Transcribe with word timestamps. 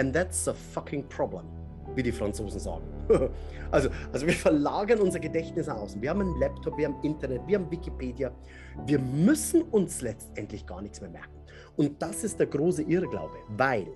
And 0.00 0.14
that's 0.14 0.48
a 0.48 0.54
fucking 0.54 1.06
problem, 1.10 1.44
wie 1.94 2.02
die 2.02 2.10
Franzosen 2.10 2.58
sagen. 2.58 2.86
also, 3.70 3.90
also 4.10 4.26
wir 4.26 4.32
verlagern 4.32 4.98
unser 4.98 5.20
Gedächtnis 5.20 5.68
außen. 5.68 6.00
Wir 6.00 6.08
haben 6.08 6.22
einen 6.22 6.40
Laptop, 6.40 6.78
wir 6.78 6.88
haben 6.88 6.96
Internet, 7.02 7.42
wir 7.46 7.58
haben 7.58 7.70
Wikipedia. 7.70 8.30
Wir 8.86 8.98
müssen 8.98 9.60
uns 9.60 10.00
letztendlich 10.00 10.64
gar 10.64 10.80
nichts 10.80 11.02
mehr 11.02 11.10
merken. 11.10 11.38
Und 11.76 12.00
das 12.00 12.24
ist 12.24 12.40
der 12.40 12.46
große 12.46 12.82
Irrglaube, 12.84 13.36
weil 13.58 13.88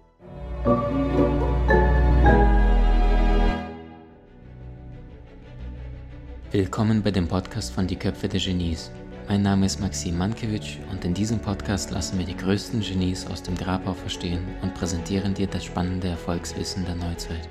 Willkommen 6.51 7.03
bei 7.03 7.13
dem 7.13 7.27
Podcast 7.27 7.73
von 7.73 7.87
Die 7.87 7.97
Köpfe 7.97 8.29
der 8.29 8.41
Genies. 8.41 8.91
Mein 9.27 9.41
Name 9.41 9.65
ist 9.65 9.81
Maxim 9.81 10.19
Mankewitsch 10.19 10.77
und 10.91 11.03
in 11.07 11.15
diesem 11.15 11.41
Podcast 11.41 11.91
lassen 11.91 12.19
wir 12.19 12.27
die 12.27 12.37
größten 12.37 12.81
Genies 12.81 13.27
aus 13.27 13.43
dem 13.43 13.57
Grabau 13.57 13.95
verstehen 13.95 14.45
und 14.61 14.75
präsentieren 14.75 15.33
dir 15.33 15.47
das 15.47 15.65
spannende 15.65 16.09
Erfolgswissen 16.09 16.85
der 16.85 16.95
Neuzeit. 16.95 17.49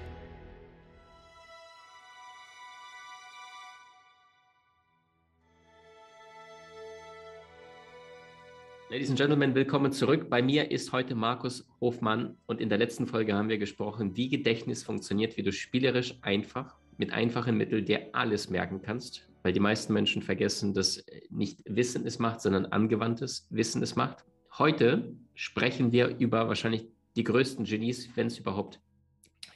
Ladies 8.91 9.09
and 9.09 9.17
Gentlemen, 9.17 9.55
willkommen 9.55 9.91
zurück. 9.91 10.29
Bei 10.29 10.43
mir 10.43 10.70
ist 10.70 10.91
heute 10.91 11.15
Markus 11.15 11.67
Hofmann 11.81 12.37
und 12.45 12.62
in 12.62 12.70
der 12.70 12.77
letzten 12.77 13.07
Folge 13.07 13.34
haben 13.34 13.49
wir 13.49 13.57
gesprochen, 13.57 14.15
wie 14.15 14.29
Gedächtnis 14.29 14.84
funktioniert, 14.84 15.37
wie 15.37 15.43
du 15.43 15.51
spielerisch 15.51 16.20
einfach 16.21 16.76
mit 16.99 17.12
einfachen 17.12 17.57
Mitteln 17.57 17.84
dir 17.84 18.09
alles 18.13 18.51
merken 18.51 18.84
kannst, 18.84 19.27
weil 19.43 19.53
die 19.53 19.59
meisten 19.59 19.93
Menschen 19.93 20.21
vergessen, 20.21 20.73
dass 20.73 21.05
nicht 21.29 21.61
Wissen 21.65 22.07
es 22.07 22.17
macht, 22.17 22.41
sondern 22.41 22.65
angewandtes 22.67 23.45
Wissen 23.49 23.84
es 23.84 23.95
macht. 23.95 24.25
Heute 24.57 25.15
sprechen 25.35 25.91
wir 25.91 26.17
über 26.17 26.47
wahrscheinlich 26.47 26.88
die 27.15 27.23
größten 27.23 27.65
Genies, 27.65 28.09
wenn 28.15 28.27
es 28.27 28.39
überhaupt 28.39 28.81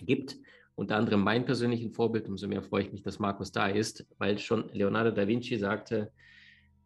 gibt. 0.01 0.37
Unter 0.75 0.97
anderem 0.97 1.23
mein 1.23 1.45
persönlichen 1.45 1.91
Vorbild, 1.91 2.27
umso 2.27 2.47
mehr 2.47 2.61
freue 2.61 2.83
ich 2.83 2.91
mich, 2.91 3.01
dass 3.01 3.17
Markus 3.17 3.51
da 3.51 3.67
ist, 3.67 4.05
weil 4.19 4.37
schon 4.37 4.69
Leonardo 4.73 5.09
da 5.09 5.27
Vinci 5.27 5.57
sagte, 5.57 6.11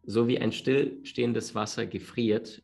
so 0.04 0.26
wie 0.28 0.38
ein 0.38 0.52
stillstehendes 0.52 1.54
Wasser 1.54 1.86
gefriert, 1.86 2.62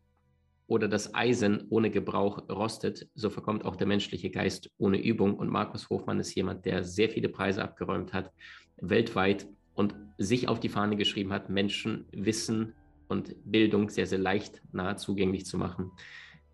oder 0.69 0.87
das 0.87 1.15
Eisen 1.15 1.67
ohne 1.71 1.91
Gebrauch 1.91 2.47
rostet, 2.51 3.09
so 3.15 3.31
verkommt 3.31 3.65
auch 3.65 3.75
der 3.75 3.87
menschliche 3.87 4.31
Geist 4.31 4.71
ohne 4.77 5.03
Übung. 5.03 5.35
Und 5.35 5.49
Markus 5.49 5.89
Hofmann 5.89 6.21
ist 6.21 6.35
jemand, 6.35 6.67
der 6.67 6.85
sehr 6.85 7.09
viele 7.09 7.31
Preise 7.31 7.63
abgeräumt 7.63 8.13
hat, 8.13 8.31
weltweit 8.77 9.49
und 9.79 9.95
sich 10.19 10.49
auf 10.49 10.59
die 10.59 10.69
Fahne 10.69 10.97
geschrieben 10.97 11.33
hat, 11.33 11.51
Menschen 11.51 12.07
Wissen 12.11 12.75
und 13.07 13.37
Bildung 13.45 13.89
sehr, 13.91 14.07
sehr 14.07 14.19
leicht 14.19 14.61
nahe 14.73 14.97
zugänglich 14.97 15.47
zu 15.47 15.57
machen. 15.57 15.93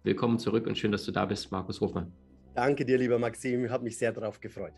Willkommen 0.02 0.38
zurück 0.38 0.66
und 0.66 0.76
schön, 0.76 0.92
dass 0.92 1.06
du 1.06 1.10
da 1.10 1.24
bist, 1.24 1.50
Markus 1.50 1.80
Hofmann. 1.80 2.12
Danke 2.54 2.84
dir, 2.84 2.98
lieber 2.98 3.18
Maxim. 3.18 3.64
Ich 3.64 3.70
habe 3.70 3.84
mich 3.84 3.96
sehr 3.96 4.12
darauf 4.12 4.38
gefreut. 4.40 4.74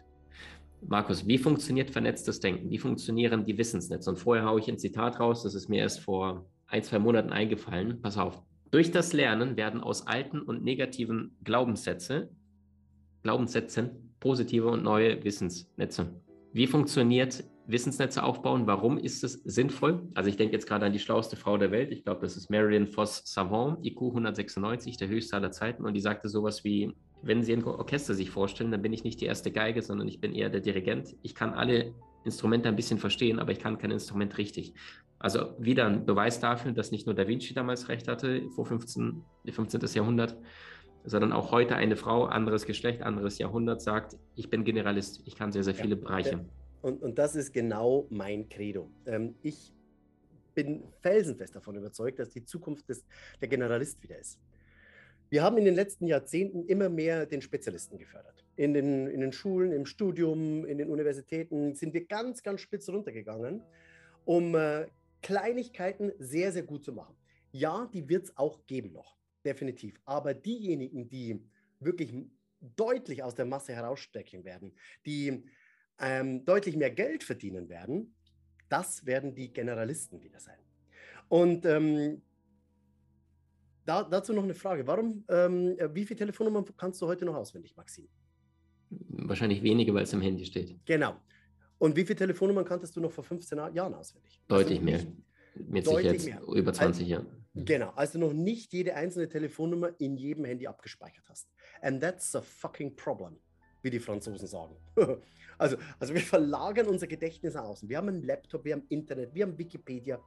Markus, 0.80 1.26
wie 1.26 1.38
funktioniert 1.38 1.90
vernetztes 1.90 2.38
Denken? 2.38 2.70
Wie 2.70 2.78
funktionieren 2.78 3.44
die 3.44 3.58
Wissensnetze? 3.58 4.08
Und 4.08 4.18
vorher 4.18 4.44
haue 4.44 4.60
ich 4.60 4.68
ein 4.68 4.78
Zitat 4.78 5.18
raus, 5.18 5.42
das 5.42 5.56
ist 5.56 5.68
mir 5.68 5.80
erst 5.80 6.00
vor 6.00 6.46
ein, 6.68 6.84
zwei 6.84 7.00
Monaten 7.00 7.32
eingefallen. 7.32 8.00
Pass 8.00 8.16
auf. 8.16 8.40
Durch 8.70 8.92
das 8.92 9.12
Lernen 9.12 9.56
werden 9.56 9.80
aus 9.80 10.06
alten 10.06 10.40
und 10.40 10.62
negativen 10.62 11.36
Glaubenssätze, 11.42 12.30
Glaubenssätzen 13.24 14.14
positive 14.20 14.68
und 14.68 14.84
neue 14.84 15.24
Wissensnetze. 15.24 16.20
Wie 16.52 16.68
funktioniert 16.68 17.44
Wissensnetze 17.66 18.22
aufbauen? 18.22 18.66
Warum 18.66 18.98
ist 18.98 19.24
es 19.24 19.34
sinnvoll? 19.44 20.08
Also 20.14 20.30
ich 20.30 20.36
denke 20.36 20.54
jetzt 20.54 20.66
gerade 20.66 20.86
an 20.86 20.92
die 20.92 20.98
schlauste 20.98 21.36
Frau 21.36 21.58
der 21.58 21.70
Welt. 21.70 21.92
Ich 21.92 22.04
glaube, 22.04 22.20
das 22.20 22.36
ist 22.36 22.50
Marion 22.50 22.86
Voss 22.86 23.22
Savant, 23.24 23.84
IQ 23.84 24.02
196, 24.02 24.96
der 24.96 25.08
höchste 25.08 25.36
aller 25.36 25.50
Zeiten. 25.50 25.84
Und 25.84 25.94
die 25.94 26.00
sagte 26.00 26.28
sowas 26.28 26.64
wie, 26.64 26.94
wenn 27.22 27.42
Sie 27.42 27.52
ein 27.52 27.64
Orchester 27.64 28.14
sich 28.14 28.30
vorstellen, 28.30 28.70
dann 28.70 28.82
bin 28.82 28.92
ich 28.92 29.04
nicht 29.04 29.20
die 29.20 29.26
erste 29.26 29.50
Geige, 29.50 29.82
sondern 29.82 30.06
ich 30.06 30.20
bin 30.20 30.32
eher 30.32 30.48
der 30.48 30.60
Dirigent. 30.60 31.16
Ich 31.22 31.34
kann 31.34 31.54
alle 31.54 31.94
Instrumente 32.24 32.68
ein 32.68 32.76
bisschen 32.76 32.98
verstehen, 32.98 33.38
aber 33.38 33.52
ich 33.52 33.58
kann 33.58 33.78
kein 33.78 33.90
Instrument 33.90 34.36
richtig. 34.38 34.74
Also 35.18 35.54
wieder 35.58 35.86
ein 35.86 36.04
Beweis 36.04 36.40
dafür, 36.40 36.72
dass 36.72 36.90
nicht 36.90 37.06
nur 37.06 37.14
Da 37.14 37.26
Vinci 37.26 37.54
damals 37.54 37.88
recht 37.88 38.06
hatte, 38.06 38.42
vor 38.54 38.66
15, 38.66 39.22
15. 39.50 39.80
Jahrhundert, 39.94 40.36
sondern 41.04 41.32
auch 41.32 41.52
heute 41.52 41.76
eine 41.76 41.96
Frau, 41.96 42.26
anderes 42.26 42.66
Geschlecht, 42.66 43.02
anderes 43.02 43.38
Jahrhundert 43.38 43.80
sagt, 43.80 44.16
ich 44.34 44.50
bin 44.50 44.64
Generalist, 44.64 45.22
ich 45.24 45.36
kann 45.36 45.52
sehr, 45.52 45.64
sehr 45.64 45.74
viele 45.74 45.96
Bereiche. 45.96 46.44
Und, 46.86 47.02
und 47.02 47.18
das 47.18 47.34
ist 47.34 47.52
genau 47.52 48.06
mein 48.10 48.48
Credo. 48.48 48.88
Ähm, 49.06 49.34
ich 49.42 49.72
bin 50.54 50.84
felsenfest 51.00 51.56
davon 51.56 51.74
überzeugt, 51.74 52.20
dass 52.20 52.30
die 52.30 52.44
Zukunft 52.44 52.88
des, 52.88 53.04
der 53.40 53.48
Generalist 53.48 54.00
wieder 54.04 54.16
ist. 54.16 54.38
Wir 55.28 55.42
haben 55.42 55.58
in 55.58 55.64
den 55.64 55.74
letzten 55.74 56.06
Jahrzehnten 56.06 56.64
immer 56.68 56.88
mehr 56.88 57.26
den 57.26 57.42
Spezialisten 57.42 57.98
gefördert. 57.98 58.46
In 58.54 58.72
den, 58.72 59.08
in 59.08 59.20
den 59.20 59.32
Schulen, 59.32 59.72
im 59.72 59.84
Studium, 59.84 60.64
in 60.64 60.78
den 60.78 60.88
Universitäten 60.88 61.74
sind 61.74 61.92
wir 61.92 62.04
ganz, 62.04 62.44
ganz 62.44 62.60
spitz 62.60 62.88
runtergegangen, 62.88 63.62
um 64.24 64.54
äh, 64.54 64.86
Kleinigkeiten 65.22 66.12
sehr, 66.20 66.52
sehr 66.52 66.62
gut 66.62 66.84
zu 66.84 66.92
machen. 66.92 67.16
Ja, 67.50 67.90
die 67.92 68.08
wird 68.08 68.26
es 68.26 68.36
auch 68.36 68.64
geben 68.68 68.92
noch, 68.92 69.16
definitiv. 69.44 70.00
Aber 70.04 70.34
diejenigen, 70.34 71.08
die 71.08 71.42
wirklich 71.80 72.14
deutlich 72.76 73.24
aus 73.24 73.34
der 73.34 73.44
Masse 73.44 73.72
herausstecken 73.72 74.44
werden, 74.44 74.72
die 75.04 75.42
ähm, 76.00 76.44
deutlich 76.44 76.76
mehr 76.76 76.90
Geld 76.90 77.24
verdienen 77.24 77.68
werden, 77.68 78.14
das 78.68 79.06
werden 79.06 79.34
die 79.34 79.52
Generalisten 79.52 80.22
wieder 80.22 80.40
sein. 80.40 80.58
Und 81.28 81.64
ähm, 81.66 82.22
da, 83.84 84.02
dazu 84.02 84.32
noch 84.32 84.42
eine 84.42 84.54
Frage. 84.54 84.86
Warum, 84.86 85.24
ähm, 85.28 85.76
wie 85.92 86.04
viele 86.04 86.18
Telefonnummern 86.18 86.64
kannst 86.76 87.00
du 87.00 87.06
heute 87.06 87.24
noch 87.24 87.34
auswendig, 87.34 87.76
Maxim? 87.76 88.08
Wahrscheinlich 88.90 89.62
wenige, 89.62 89.94
weil 89.94 90.04
es 90.04 90.12
im 90.12 90.20
Handy 90.20 90.44
steht. 90.44 90.78
Genau. 90.84 91.16
Und 91.78 91.96
wie 91.96 92.04
viele 92.04 92.16
Telefonnummern 92.16 92.64
kanntest 92.64 92.96
du 92.96 93.00
noch 93.00 93.12
vor 93.12 93.24
15 93.24 93.58
Jahren 93.74 93.94
auswendig? 93.94 94.40
Deutlich 94.48 94.78
also 94.80 94.90
mehr. 94.90 95.00
Mit 95.54 95.86
deutlich 95.86 96.22
Sicherheit 96.22 96.46
mehr. 96.46 96.56
über 96.56 96.72
20 96.72 97.02
also, 97.02 97.12
Jahren. 97.12 97.46
Genau, 97.54 97.90
also 97.90 98.18
noch 98.18 98.34
nicht 98.34 98.72
jede 98.72 98.94
einzelne 98.94 99.28
Telefonnummer 99.28 99.98
in 99.98 100.16
jedem 100.16 100.44
Handy 100.44 100.66
abgespeichert 100.66 101.24
hast. 101.28 101.48
And 101.80 102.02
that's 102.02 102.34
a 102.34 102.42
fucking 102.42 102.96
problem, 102.96 103.38
wie 103.86 103.90
die 103.90 104.00
Franzosen 104.00 104.48
sagen. 104.48 104.76
also, 105.58 105.76
also 105.98 106.12
wir 106.12 106.20
verlagern 106.20 106.88
unser 106.88 107.06
Gedächtnis 107.06 107.54
außen. 107.54 107.88
Wir 107.88 107.98
haben 107.98 108.08
einen 108.08 108.24
Laptop, 108.24 108.64
wir 108.64 108.74
haben 108.74 108.84
Internet, 108.88 109.32
wir 109.34 109.44
haben 109.46 109.56
Wikipedia. 109.56 110.20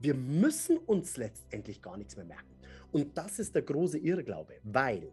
Wir 0.00 0.14
müssen 0.14 0.78
uns 0.78 1.16
letztendlich 1.16 1.80
gar 1.80 1.96
nichts 1.96 2.16
mehr 2.16 2.26
merken. 2.26 2.54
Und 2.90 3.16
das 3.16 3.38
ist 3.38 3.54
der 3.54 3.62
große 3.62 3.98
Irrglaube, 3.98 4.54
weil 4.64 5.12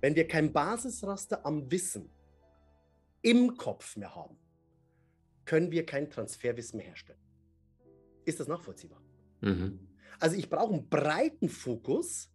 wenn 0.00 0.14
wir 0.14 0.26
kein 0.26 0.52
Basisraster 0.52 1.44
am 1.44 1.70
Wissen 1.70 2.08
im 3.22 3.56
Kopf 3.56 3.96
mehr 3.96 4.14
haben, 4.14 4.36
können 5.44 5.70
wir 5.72 5.84
kein 5.84 6.08
Transferwissen 6.08 6.76
mehr 6.78 6.86
herstellen. 6.86 7.18
Ist 8.24 8.38
das 8.38 8.46
nachvollziehbar? 8.46 9.02
Mhm. 9.40 9.80
Also 10.20 10.36
ich 10.36 10.48
brauche 10.48 10.72
einen 10.74 10.88
breiten 10.88 11.48
Fokus, 11.48 12.30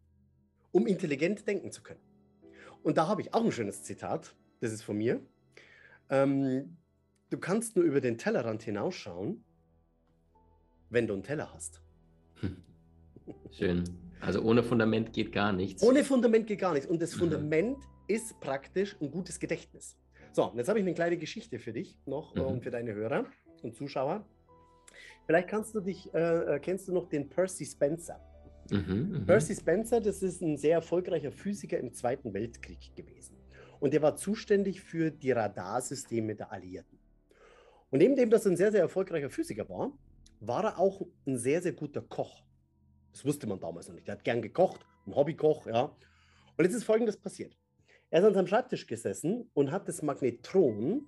um 0.72 0.88
intelligent 0.88 1.48
denken 1.48 1.72
zu 1.72 1.82
können. 1.82 2.05
Und 2.86 2.98
da 2.98 3.08
habe 3.08 3.20
ich 3.20 3.34
auch 3.34 3.44
ein 3.44 3.52
schönes 3.52 3.82
Zitat, 3.82 4.36
das 4.62 4.72
ist 4.72 4.84
von 4.84 4.96
mir. 4.96 5.20
Ähm, 6.12 6.78
du 7.32 7.40
kannst 7.40 7.76
nur 7.76 7.84
über 7.84 8.00
den 8.00 8.20
Tellerrand 8.20 8.62
hinausschauen, 8.62 9.44
wenn 10.92 11.08
du 11.08 11.16
einen 11.16 11.24
Teller 11.24 11.52
hast. 11.52 11.82
Schön. 13.52 13.86
Also 14.22 14.40
ohne 14.44 14.62
Fundament 14.62 15.14
geht 15.14 15.32
gar 15.32 15.52
nichts. 15.52 15.82
Ohne 15.82 16.04
Fundament 16.04 16.46
geht 16.46 16.60
gar 16.60 16.74
nichts. 16.74 16.88
Und 16.88 17.02
das. 17.02 17.16
Fundament 17.16 17.80
mhm. 17.80 17.84
ist 18.08 18.40
praktisch 18.40 18.96
ein 19.02 19.10
gutes 19.10 19.40
Gedächtnis. 19.40 19.98
So, 20.32 20.54
jetzt 20.56 20.68
habe 20.70 20.78
ich 20.78 20.86
eine 20.86 20.94
kleine 20.94 21.18
Geschichte 21.18 21.58
für 21.58 21.74
dich 21.74 21.98
noch 22.06 22.36
mhm. 22.36 22.42
und 22.42 22.64
für 22.64 22.70
deine 22.70 22.94
Hörer 22.94 23.26
und 23.64 23.76
Zuschauer. 23.76 24.24
Vielleicht 25.26 25.48
kannst 25.48 25.74
du 25.74 25.80
dich, 25.80 26.14
äh, 26.14 26.56
äh, 26.56 26.60
kennst 26.60 26.88
du 26.88 26.94
noch 26.94 27.10
den 27.10 27.30
Percy 27.30 27.66
Spencer? 27.66 28.20
Mhm, 28.72 29.20
mhm, 29.20 29.26
Percy 29.26 29.56
Spencer, 29.56 30.02
das 30.02 30.24
ist 30.24 30.42
ein 30.42 30.58
sehr 30.58 30.74
erfolgreicher 30.76 31.32
Physiker 31.32 31.80
im 31.80 31.94
Zweiten 31.94 32.34
Weltkrieg 32.34 32.96
gewesen. 32.96 33.38
Und 33.80 33.94
der 33.94 34.02
war 34.02 34.16
zuständig 34.16 34.82
für 34.82 35.12
die 35.12 35.32
Radarsysteme 35.32 36.36
der 36.36 36.52
Alliierten. 36.52 36.98
Und 37.92 38.00
neben 38.00 38.16
dem, 38.16 38.30
dass 38.30 38.46
er 38.46 38.52
ein 38.52 38.58
sehr, 38.58 38.72
sehr 38.72 38.82
erfolgreicher 38.82 39.30
Physiker 39.30 39.70
war, 39.70 39.92
war 40.40 40.64
er 40.64 40.80
auch 40.80 41.02
ein 41.26 41.38
sehr, 41.38 41.62
sehr 41.62 41.74
guter 41.74 42.02
Koch. 42.02 42.44
Das 43.12 43.24
wusste 43.24 43.48
man 43.48 43.60
damals 43.60 43.88
noch 43.88 43.96
nicht. 43.96 44.08
Er 44.08 44.14
hat 44.14 44.24
gern 44.24 44.42
gekocht, 44.42 44.86
ein 45.06 45.16
Hobbykoch, 45.16 45.68
ja. 45.68 45.96
Und 46.58 46.66
jetzt 46.66 46.74
ist 46.74 46.84
Folgendes 46.84 47.18
passiert. 47.18 47.56
Er 48.10 48.22
ist 48.22 48.26
an 48.26 48.34
seinem 48.34 48.48
Schreibtisch 48.48 48.88
gesessen 48.88 49.50
und 49.54 49.72
hat 49.72 49.88
das 49.88 50.02
Magnetron, 50.02 51.08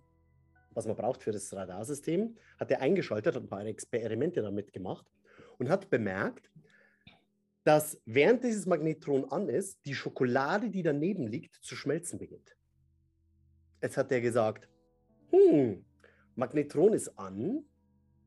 was 0.72 0.86
man 0.86 0.96
braucht 0.96 1.24
für 1.24 1.32
das 1.32 1.54
Radarsystem, 1.54 2.38
hat 2.60 2.72
er 2.72 2.82
eingeschaltet, 2.82 3.36
hat 3.36 3.44
ein 3.44 3.50
paar 3.50 3.66
Experimente 3.66 4.42
damit 4.42 4.74
gemacht 4.74 5.06
und 5.58 5.70
hat 5.70 5.90
bemerkt, 5.90 6.50
dass 7.68 8.02
während 8.06 8.46
dieses 8.46 8.66
Magnetron 8.66 9.30
an 9.30 9.50
ist, 9.50 9.86
die 9.86 9.94
Schokolade, 9.94 10.70
die 10.70 10.84
daneben 10.84 11.28
liegt, 11.28 11.58
zu 11.58 11.76
schmelzen 11.76 12.18
beginnt. 12.18 12.56
Jetzt 13.82 13.98
hat 13.98 14.10
er 14.10 14.22
gesagt, 14.22 14.70
hm, 15.32 15.84
Magnetron 16.36 16.94
ist 16.94 17.20
an, 17.20 17.66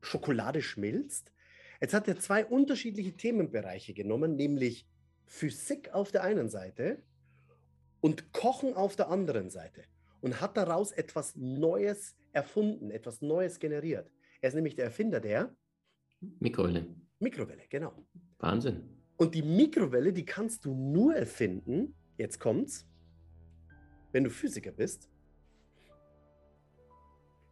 Schokolade 0.01 0.61
schmilzt. 0.61 1.33
Jetzt 1.81 1.95
hat 1.95 2.07
er 2.07 2.19
zwei 2.19 2.45
unterschiedliche 2.45 3.13
Themenbereiche 3.13 3.95
genommen, 3.95 4.35
nämlich 4.35 4.87
Physik 5.25 5.91
auf 5.91 6.11
der 6.11 6.23
einen 6.23 6.47
Seite 6.47 7.01
und 7.99 8.33
kochen 8.33 8.75
auf 8.75 8.95
der 8.95 9.09
anderen 9.09 9.49
Seite 9.49 9.85
und 10.19 10.39
hat 10.39 10.55
daraus 10.55 10.91
etwas 10.91 11.35
Neues 11.35 12.15
erfunden, 12.31 12.91
etwas 12.91 13.23
Neues 13.23 13.57
generiert. 13.57 14.11
Er 14.39 14.49
ist 14.49 14.55
nämlich 14.55 14.75
der 14.75 14.85
Erfinder 14.85 15.19
der 15.19 15.55
Mikrowelle. 16.19 16.85
Mikrowelle, 17.17 17.63
genau. 17.69 18.05
Wahnsinn. 18.37 19.00
Und 19.21 19.35
die 19.35 19.43
Mikrowelle, 19.43 20.11
die 20.11 20.25
kannst 20.25 20.65
du 20.65 20.73
nur 20.73 21.15
erfinden, 21.15 21.93
jetzt 22.17 22.39
kommt's, 22.39 22.87
wenn 24.13 24.23
du 24.23 24.31
Physiker 24.31 24.71
bist. 24.71 25.07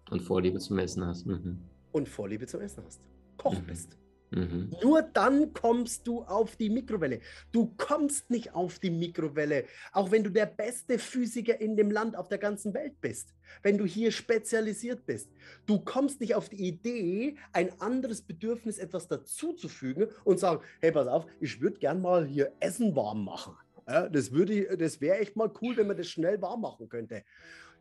Und 0.09 0.19
Vorliebe 0.23 0.57
zum 0.57 0.79
Essen 0.79 1.05
hast. 1.05 1.27
Mhm. 1.27 1.59
Und 1.91 2.09
Vorliebe 2.09 2.47
zum 2.47 2.61
Essen 2.61 2.83
hast. 2.83 3.03
Koch 3.37 3.53
Mhm. 3.53 3.67
bist. 3.67 3.99
Mhm. 4.31 4.75
Nur 4.83 5.01
dann 5.01 5.53
kommst 5.53 6.07
du 6.07 6.21
auf 6.23 6.55
die 6.55 6.69
Mikrowelle. 6.69 7.19
Du 7.51 7.73
kommst 7.77 8.29
nicht 8.29 8.53
auf 8.53 8.79
die 8.79 8.91
Mikrowelle, 8.91 9.65
auch 9.91 10.11
wenn 10.11 10.23
du 10.23 10.29
der 10.29 10.45
beste 10.45 10.99
Physiker 10.99 11.59
in 11.59 11.75
dem 11.75 11.91
Land 11.91 12.15
auf 12.15 12.27
der 12.27 12.37
ganzen 12.37 12.73
Welt 12.73 13.01
bist. 13.01 13.33
Wenn 13.63 13.77
du 13.77 13.85
hier 13.85 14.11
spezialisiert 14.11 15.05
bist. 15.05 15.31
Du 15.65 15.79
kommst 15.79 16.21
nicht 16.21 16.35
auf 16.35 16.49
die 16.49 16.67
Idee, 16.67 17.35
ein 17.53 17.71
anderes 17.81 18.21
Bedürfnis 18.21 18.77
etwas 18.77 19.07
dazuzufügen 19.07 20.07
und 20.23 20.39
sagen, 20.39 20.63
hey, 20.81 20.91
pass 20.91 21.07
auf, 21.07 21.25
ich 21.39 21.59
würde 21.61 21.79
gern 21.79 22.01
mal 22.01 22.25
hier 22.25 22.51
Essen 22.59 22.95
warm 22.95 23.25
machen. 23.25 23.55
Ja, 23.87 24.07
das 24.07 24.29
das 24.29 25.01
wäre 25.01 25.17
echt 25.17 25.35
mal 25.35 25.51
cool, 25.61 25.75
wenn 25.77 25.87
man 25.87 25.97
das 25.97 26.07
schnell 26.07 26.39
warm 26.41 26.61
machen 26.61 26.87
könnte. 26.89 27.23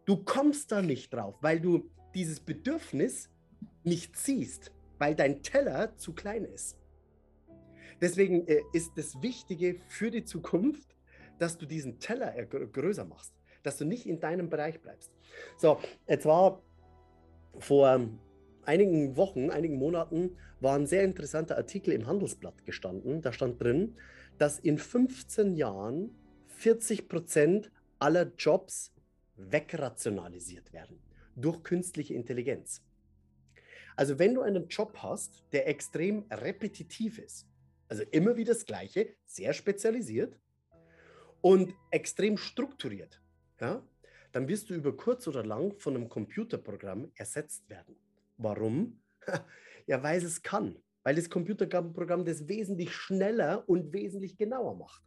Du 0.06 0.16
kommst 0.16 0.72
da 0.72 0.80
nicht 0.80 1.12
drauf, 1.12 1.36
weil 1.42 1.60
du 1.60 1.90
dieses 2.14 2.40
Bedürfnis 2.40 3.28
nicht 3.84 4.16
siehst, 4.16 4.72
weil 4.98 5.14
dein 5.14 5.42
Teller 5.42 5.96
zu 5.96 6.12
klein 6.12 6.44
ist. 6.44 6.76
Deswegen 8.00 8.46
äh, 8.46 8.62
ist 8.72 8.92
das 8.96 9.20
Wichtige 9.22 9.76
für 9.88 10.10
die 10.10 10.24
Zukunft, 10.24 10.96
dass 11.38 11.58
du 11.58 11.66
diesen 11.66 11.98
Teller 11.98 12.36
äh, 12.36 12.46
gr- 12.46 12.66
größer 12.66 13.04
machst, 13.04 13.34
dass 13.62 13.76
du 13.76 13.84
nicht 13.84 14.06
in 14.06 14.20
deinem 14.20 14.50
Bereich 14.50 14.80
bleibst. 14.80 15.12
So, 15.56 15.78
jetzt 16.06 16.26
war 16.26 16.62
vor 17.58 18.00
einigen 18.64 19.16
Wochen, 19.16 19.50
einigen 19.50 19.76
Monaten, 19.76 20.36
war 20.60 20.76
ein 20.76 20.86
sehr 20.86 21.04
interessanter 21.04 21.56
Artikel 21.56 21.92
im 21.92 22.06
Handelsblatt 22.06 22.64
gestanden. 22.64 23.22
Da 23.22 23.32
stand 23.32 23.62
drin, 23.62 23.96
dass 24.36 24.58
in 24.58 24.78
15 24.78 25.54
Jahren 25.54 26.10
40 26.46 27.08
Prozent 27.08 27.70
aller 27.98 28.32
Jobs 28.36 28.92
wegrationalisiert 29.36 30.72
werden 30.72 31.00
durch 31.36 31.62
künstliche 31.62 32.14
Intelligenz. 32.14 32.82
Also 33.98 34.16
wenn 34.20 34.32
du 34.32 34.42
einen 34.42 34.68
Job 34.68 34.96
hast, 35.02 35.42
der 35.50 35.66
extrem 35.66 36.24
repetitiv 36.30 37.18
ist, 37.18 37.48
also 37.88 38.04
immer 38.12 38.36
wieder 38.36 38.52
das 38.52 38.64
Gleiche, 38.64 39.16
sehr 39.24 39.52
spezialisiert 39.52 40.38
und 41.40 41.74
extrem 41.90 42.36
strukturiert, 42.36 43.20
ja, 43.60 43.82
dann 44.30 44.46
wirst 44.46 44.70
du 44.70 44.74
über 44.74 44.96
kurz 44.96 45.26
oder 45.26 45.44
lang 45.44 45.76
von 45.80 45.96
einem 45.96 46.08
Computerprogramm 46.08 47.10
ersetzt 47.16 47.68
werden. 47.68 47.96
Warum? 48.36 49.00
Ja, 49.88 50.02
weil 50.02 50.22
es 50.22 50.42
kann, 50.42 50.76
weil 51.02 51.14
das 51.14 51.30
Computerprogramm 51.30 52.26
das 52.26 52.46
wesentlich 52.46 52.92
schneller 52.92 53.66
und 53.66 53.90
wesentlich 53.94 54.36
genauer 54.36 54.76
macht. 54.76 55.02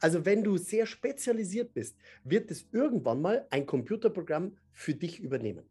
Also 0.00 0.24
wenn 0.24 0.44
du 0.44 0.56
sehr 0.56 0.86
spezialisiert 0.86 1.74
bist, 1.74 1.96
wird 2.22 2.48
es 2.52 2.64
irgendwann 2.70 3.20
mal 3.20 3.44
ein 3.50 3.66
Computerprogramm 3.66 4.56
für 4.70 4.94
dich 4.94 5.18
übernehmen. 5.18 5.68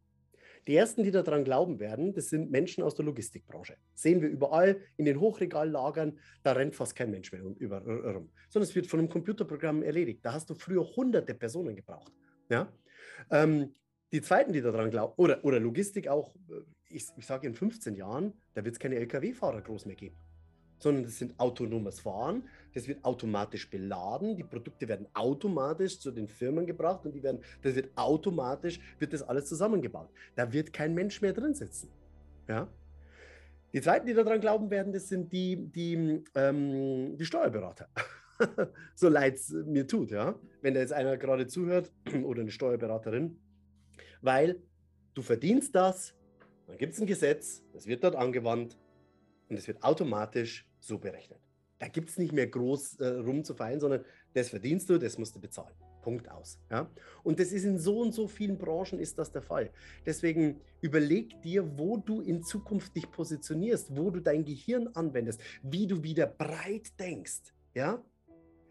Die 0.68 0.76
ersten, 0.76 1.04
die 1.04 1.12
daran 1.12 1.44
glauben 1.44 1.80
werden, 1.80 2.14
das 2.14 2.30
sind 2.30 2.50
Menschen 2.50 2.84
aus 2.84 2.96
der 2.96 3.06
Logistikbranche. 3.06 3.76
Sehen 3.94 4.22
wir 4.22 4.30
überall 4.30 4.80
in 4.96 5.06
den 5.06 5.20
Hochregallagern, 5.20 6.18
da 6.42 6.54
rennt 6.54 6.76
fast 6.76 6.96
kein 6.96 7.12
Mensch 7.12 7.32
mehr 7.32 7.42
über, 7.42 7.82
rum, 7.82 8.32
sondern 8.50 8.70
es 8.70 8.76
wird 8.76 8.88
von 8.88 9.00
einem 9.00 9.10
Computerprogramm 9.10 9.84
erledigt. 9.84 10.24
Da 10.24 10.34
hast 10.34 10.50
du 10.50 10.56
früher 10.56 10.84
hunderte 10.96 11.34
Personen 11.34 11.76
gebraucht. 11.76 12.14
Ja? 12.50 12.72
Ähm, 13.30 13.76
die 14.14 14.22
zweiten, 14.22 14.54
die 14.54 14.62
daran 14.62 14.90
glauben, 14.90 15.14
oder, 15.18 15.44
oder 15.44 15.60
Logistik 15.60 16.08
auch, 16.08 16.36
äh, 16.50 16.62
ich, 16.90 17.08
ich 17.18 17.26
sage 17.26 17.48
in 17.48 17.56
15 17.56 17.96
Jahren, 17.96 18.34
da 18.54 18.64
wird 18.64 18.76
es 18.76 18.80
keine 18.80 18.96
Lkw-Fahrer 18.96 19.62
groß 19.62 19.86
mehr 19.86 19.96
geben, 19.96 20.18
sondern 20.84 21.04
das 21.04 21.18
sind 21.18 21.40
autonomes 21.40 22.02
Fahren, 22.02 22.44
das 22.74 22.88
wird 22.88 23.04
automatisch 23.04 23.70
beladen, 23.70 24.36
die 24.36 24.44
Produkte 24.44 24.88
werden 24.88 25.08
automatisch 25.14 26.00
zu 26.00 26.12
den 26.12 26.28
Firmen 26.28 26.66
gebracht 26.66 27.06
und 27.06 27.14
die 27.14 27.24
werden, 27.24 27.40
das 27.62 27.76
wird 27.76 27.90
automatisch, 27.96 28.80
wird 29.00 29.14
das 29.14 29.24
alles 29.24 29.46
zusammengebaut. 29.46 30.10
Da 30.36 30.52
wird 30.52 30.74
kein 30.74 30.94
Mensch 30.94 31.22
mehr 31.22 31.34
drin 31.34 31.54
sitzen. 31.54 31.90
Ja? 32.48 32.68
Die 33.72 33.82
zweiten, 33.82 34.06
die 34.06 34.14
daran 34.14 34.40
glauben 34.40 34.70
werden, 34.70 34.94
das 34.94 35.08
sind 35.08 35.32
die, 35.32 35.56
die, 35.56 36.24
ähm, 36.36 37.18
die 37.18 37.26
Steuerberater. 37.26 37.88
so 38.96 39.10
leid 39.10 39.36
es 39.36 39.50
mir 39.50 39.88
tut, 39.88 40.12
ja. 40.12 40.36
Wenn 40.62 40.74
da 40.74 40.80
jetzt 40.82 40.94
einer 40.94 41.18
gerade 41.18 41.48
zuhört 41.48 41.92
oder 42.24 42.42
eine 42.42 42.52
Steuerberaterin, 42.52 43.40
weil 44.22 44.62
du 45.14 45.22
verdienst 45.22 45.74
das, 45.76 46.14
dann 46.68 46.78
gibt 46.78 46.94
es 46.94 47.02
ein 47.02 47.08
Gesetz, 47.08 47.64
das 47.74 47.88
wird 47.88 48.04
dort 48.04 48.16
angewandt 48.16 48.78
und 49.50 49.58
es 49.58 49.68
wird 49.68 49.84
automatisch 49.84 50.68
so 50.84 50.98
berechnet. 50.98 51.40
Da 51.80 51.88
gibt 51.88 52.10
es 52.10 52.18
nicht 52.18 52.32
mehr 52.32 52.48
groß 52.48 53.00
äh, 53.00 53.08
rumzufeiern, 53.08 53.80
sondern 53.80 54.06
das 54.34 54.50
verdienst 54.50 54.90
du, 54.90 54.98
das 54.98 55.18
musst 55.18 55.36
du 55.36 55.40
bezahlen. 55.42 55.74
Punkt 56.02 56.30
aus. 56.30 56.60
Ja? 56.70 56.90
Und 57.24 57.40
das 57.40 57.52
ist 57.52 57.64
in 57.64 57.78
so 57.80 58.00
und 58.02 58.14
so 58.14 58.28
vielen 58.28 58.58
Branchen 58.58 59.00
ist 59.00 59.18
das 59.18 59.32
der 59.32 59.42
Fall. 59.42 59.70
Deswegen 60.06 60.62
überleg 60.82 61.42
dir, 61.42 61.78
wo 61.78 61.98
du 61.98 62.22
in 62.22 62.44
Zukunft 62.44 62.96
dich 62.96 63.10
positionierst, 63.10 63.96
wo 63.98 64.12
du 64.12 64.20
dein 64.20 64.46
Gehirn 64.46 64.88
anwendest, 64.94 65.42
wie 65.62 65.88
du 65.88 66.04
wieder 66.04 66.28
breit 66.28 66.98
denkst. 67.00 67.54
Ja? 67.74 68.04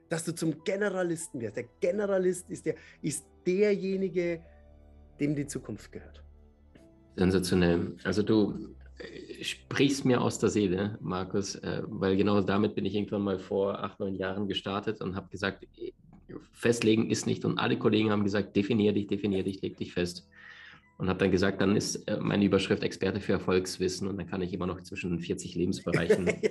Dass 0.08 0.25
du 0.25 0.35
zum 0.35 0.62
Generalisten 0.65 1.41
wirst. 1.41 1.56
Der 1.56 1.65
Generalist 1.81 2.49
ist, 2.50 2.67
der, 2.67 2.76
ist 3.00 3.26
derjenige, 3.47 4.43
dem 5.19 5.35
die 5.35 5.47
Zukunft 5.47 5.91
gehört. 5.91 6.23
Sensationell. 7.17 7.94
Also 8.05 8.23
du 8.23 8.75
sprichst 9.43 10.04
mir 10.04 10.20
aus 10.20 10.38
der 10.38 10.49
Seele, 10.49 10.99
Markus, 11.00 11.56
äh, 11.56 11.82
weil 11.87 12.16
genau 12.16 12.40
damit 12.40 12.75
bin 12.75 12.84
ich 12.84 12.94
irgendwann 12.94 13.22
mal 13.22 13.38
vor 13.38 13.82
acht, 13.82 14.00
neun 14.00 14.14
Jahren 14.14 14.49
gestartet 14.49 15.00
und 15.00 15.16
habe 15.16 15.28
gesagt, 15.28 15.64
äh, 15.78 15.93
festlegen 16.52 17.10
ist 17.10 17.26
nicht. 17.26 17.44
Und 17.44 17.58
alle 17.58 17.78
Kollegen 17.78 18.10
haben 18.10 18.25
gesagt, 18.25 18.56
definier 18.56 18.93
dich, 18.93 19.06
definier 19.06 19.43
dich, 19.43 19.60
leg 19.62 19.76
dich 19.76 19.93
fest. 19.93 20.28
Und 20.99 21.08
habe 21.08 21.19
dann 21.19 21.31
gesagt, 21.31 21.60
dann 21.60 21.75
ist 21.75 21.96
äh, 22.06 22.19
meine 22.20 22.44
Überschrift 22.44 22.82
Experte 22.82 23.20
für 23.20 23.32
Erfolgswissen 23.32 24.06
und 24.06 24.19
dann 24.19 24.26
kann 24.26 24.43
ich 24.43 24.52
immer 24.52 24.66
noch 24.66 24.81
zwischen 24.82 25.19
40 25.19 25.55
Lebensbereichen 25.56 26.26
äh, 26.28 26.50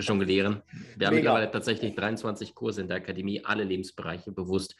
jonglieren. 0.00 0.62
Wir 0.96 1.06
haben 1.06 1.14
Mega. 1.14 1.30
mittlerweile 1.30 1.50
tatsächlich 1.50 1.94
23 1.94 2.54
Kurse 2.54 2.82
in 2.82 2.88
der 2.88 2.98
Akademie, 2.98 3.42
alle 3.44 3.64
Lebensbereiche 3.64 4.32
bewusst. 4.32 4.76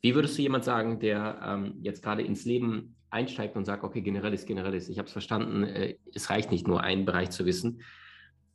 Wie 0.00 0.14
würdest 0.14 0.36
du 0.38 0.42
jemand 0.42 0.64
sagen, 0.64 0.98
der 0.98 1.40
ähm, 1.44 1.74
jetzt 1.82 2.02
gerade 2.02 2.22
ins 2.22 2.44
Leben 2.44 2.96
einsteigt 3.10 3.56
und 3.56 3.64
sagt, 3.64 3.84
okay, 3.84 4.00
Generalist, 4.00 4.46
Generalist, 4.46 4.88
ich 4.88 4.98
habe 4.98 5.06
es 5.06 5.12
verstanden, 5.12 5.64
äh, 5.64 5.96
es 6.14 6.30
reicht 6.30 6.50
nicht 6.50 6.66
nur 6.66 6.82
einen 6.82 7.04
Bereich 7.04 7.30
zu 7.30 7.46
wissen. 7.46 7.82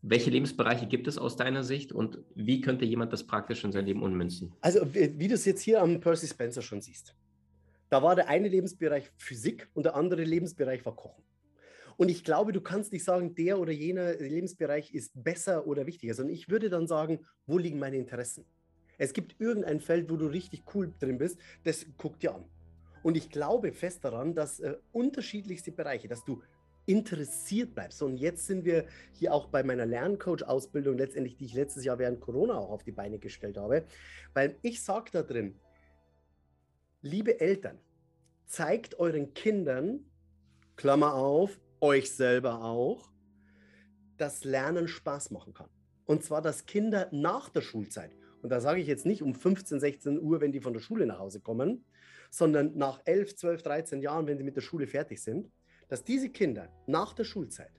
Welche 0.01 0.29
Lebensbereiche 0.29 0.87
gibt 0.87 1.07
es 1.07 1.17
aus 1.17 1.35
deiner 1.35 1.63
Sicht 1.63 1.91
und 1.91 2.19
wie 2.35 2.61
könnte 2.61 2.85
jemand 2.85 3.11
das 3.11 3.25
praktisch 3.25 3.63
in 3.63 3.71
sein 3.71 3.85
Leben 3.85 4.03
ummünzen? 4.03 4.53
Also, 4.61 4.93
wie, 4.93 5.17
wie 5.17 5.27
du 5.27 5.33
es 5.33 5.45
jetzt 5.45 5.61
hier 5.61 5.81
am 5.81 5.99
Percy 5.99 6.27
Spencer 6.27 6.61
schon 6.61 6.81
siehst. 6.81 7.15
Da 7.89 8.01
war 8.01 8.15
der 8.15 8.27
eine 8.27 8.47
Lebensbereich 8.47 9.11
Physik 9.17 9.69
und 9.73 9.83
der 9.83 9.95
andere 9.95 10.23
Lebensbereich 10.23 10.85
war 10.85 10.95
Kochen. 10.95 11.23
Und 11.97 12.09
ich 12.09 12.23
glaube, 12.23 12.51
du 12.51 12.61
kannst 12.61 12.91
nicht 12.91 13.03
sagen, 13.03 13.35
der 13.35 13.59
oder 13.59 13.71
jener 13.71 14.15
Lebensbereich 14.15 14.93
ist 14.93 15.11
besser 15.15 15.65
oder 15.65 15.85
wichtiger, 15.85 16.13
sondern 16.13 16.33
ich 16.33 16.49
würde 16.49 16.69
dann 16.69 16.87
sagen, 16.87 17.19
wo 17.45 17.57
liegen 17.57 17.79
meine 17.79 17.97
Interessen? 17.97 18.45
Es 18.97 19.13
gibt 19.13 19.39
irgendein 19.39 19.81
Feld, 19.81 20.09
wo 20.09 20.17
du 20.17 20.27
richtig 20.27 20.63
cool 20.73 20.93
drin 20.99 21.17
bist, 21.17 21.39
das 21.63 21.85
guck 21.97 22.19
dir 22.19 22.35
an. 22.35 22.45
Und 23.05 23.15
ich 23.17 23.29
glaube 23.29 23.71
fest 23.71 24.03
daran, 24.03 24.33
dass 24.33 24.59
äh, 24.59 24.77
unterschiedlichste 24.91 25.71
Bereiche, 25.71 26.07
dass 26.07 26.25
du 26.25 26.41
interessiert 26.87 27.75
bleibst. 27.75 28.01
Und 28.01 28.17
jetzt 28.17 28.47
sind 28.47 28.65
wir 28.65 28.87
hier 29.13 29.31
auch 29.31 29.45
bei 29.45 29.61
meiner 29.61 29.85
Lerncoach-Ausbildung, 29.85 30.97
letztendlich, 30.97 31.37
die 31.37 31.45
ich 31.45 31.53
letztes 31.53 31.85
Jahr 31.85 31.99
während 31.99 32.19
Corona 32.19 32.55
auch 32.55 32.71
auf 32.71 32.81
die 32.81 32.91
Beine 32.91 33.19
gestellt 33.19 33.57
habe, 33.57 33.85
weil 34.33 34.57
ich 34.63 34.81
sage 34.81 35.11
da 35.11 35.21
drin, 35.21 35.53
liebe 37.03 37.39
Eltern, 37.39 37.77
zeigt 38.47 38.97
euren 38.97 39.35
Kindern, 39.35 39.99
Klammer 40.75 41.13
auf, 41.13 41.59
euch 41.81 42.11
selber 42.11 42.63
auch, 42.63 43.11
dass 44.17 44.43
Lernen 44.45 44.87
Spaß 44.87 45.29
machen 45.29 45.53
kann. 45.53 45.69
Und 46.05 46.23
zwar, 46.23 46.41
dass 46.41 46.65
Kinder 46.65 47.07
nach 47.11 47.49
der 47.49 47.61
Schulzeit, 47.61 48.15
und 48.41 48.49
da 48.49 48.59
sage 48.59 48.81
ich 48.81 48.87
jetzt 48.87 49.05
nicht 49.05 49.21
um 49.21 49.35
15, 49.35 49.79
16 49.79 50.19
Uhr, 50.19 50.41
wenn 50.41 50.51
die 50.51 50.59
von 50.59 50.73
der 50.73 50.79
Schule 50.79 51.05
nach 51.05 51.19
Hause 51.19 51.39
kommen, 51.39 51.85
sondern 52.29 52.77
nach 52.77 53.01
11, 53.05 53.35
12, 53.35 53.63
13 53.63 54.01
Jahren, 54.01 54.27
wenn 54.27 54.37
sie 54.37 54.43
mit 54.43 54.55
der 54.55 54.61
Schule 54.61 54.87
fertig 54.87 55.21
sind, 55.21 55.49
dass 55.87 56.03
diese 56.03 56.29
Kinder 56.29 56.69
nach 56.87 57.13
der 57.13 57.23
Schulzeit 57.23 57.71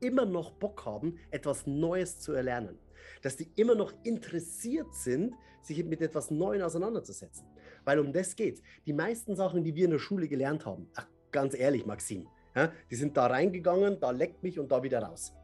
immer 0.00 0.26
noch 0.26 0.52
Bock 0.52 0.84
haben, 0.84 1.18
etwas 1.30 1.66
Neues 1.66 2.18
zu 2.18 2.32
erlernen. 2.32 2.78
Dass 3.22 3.36
die 3.36 3.50
immer 3.56 3.74
noch 3.74 3.92
interessiert 4.04 4.94
sind, 4.94 5.34
sich 5.62 5.84
mit 5.84 6.00
etwas 6.00 6.30
Neuem 6.30 6.62
auseinanderzusetzen. 6.62 7.46
Weil 7.84 7.98
um 7.98 8.12
das 8.12 8.36
geht. 8.36 8.62
Die 8.86 8.92
meisten 8.92 9.36
Sachen, 9.36 9.64
die 9.64 9.74
wir 9.74 9.86
in 9.86 9.92
der 9.92 9.98
Schule 9.98 10.28
gelernt 10.28 10.66
haben, 10.66 10.88
ach, 10.94 11.06
ganz 11.30 11.54
ehrlich, 11.54 11.86
Maxim, 11.86 12.28
ja, 12.54 12.72
die 12.90 12.96
sind 12.96 13.16
da 13.16 13.26
reingegangen, 13.26 13.98
da 14.00 14.10
leckt 14.10 14.42
mich 14.42 14.58
und 14.58 14.70
da 14.70 14.82
wieder 14.82 15.00
raus. 15.00 15.34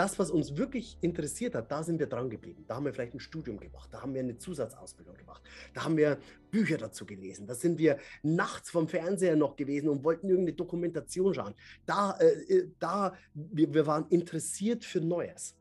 Das, 0.00 0.18
was 0.18 0.30
uns 0.30 0.56
wirklich 0.56 0.96
interessiert 1.02 1.54
hat, 1.54 1.70
da 1.70 1.82
sind 1.82 1.98
wir 1.98 2.06
dran 2.06 2.30
geblieben. 2.30 2.64
Da 2.66 2.76
haben 2.76 2.86
wir 2.86 2.94
vielleicht 2.94 3.12
ein 3.12 3.20
Studium 3.20 3.60
gemacht, 3.60 3.90
da 3.92 4.00
haben 4.00 4.14
wir 4.14 4.20
eine 4.20 4.38
Zusatzausbildung 4.38 5.14
gemacht, 5.14 5.42
da 5.74 5.84
haben 5.84 5.98
wir 5.98 6.18
Bücher 6.50 6.78
dazu 6.78 7.04
gelesen, 7.04 7.46
da 7.46 7.54
sind 7.54 7.76
wir 7.76 7.98
nachts 8.22 8.70
vom 8.70 8.88
Fernseher 8.88 9.36
noch 9.36 9.56
gewesen 9.56 9.90
und 9.90 10.02
wollten 10.02 10.30
irgendeine 10.30 10.56
Dokumentation 10.56 11.34
schauen. 11.34 11.54
Da, 11.84 12.16
äh, 12.18 12.28
äh 12.28 12.70
da 12.78 13.14
wir, 13.34 13.74
wir 13.74 13.86
waren 13.86 14.06
interessiert 14.08 14.86
für 14.86 15.02
Neues. 15.02 15.54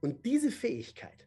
Und 0.00 0.24
diese 0.24 0.52
Fähigkeit, 0.52 1.26